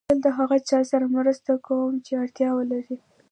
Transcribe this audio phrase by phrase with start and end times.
[0.09, 2.97] تل د هغه چا سره مرسته کوم چې اړتیا ولري.